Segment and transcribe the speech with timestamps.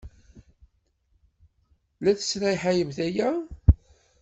[2.03, 3.29] La tesraḥayemt aya?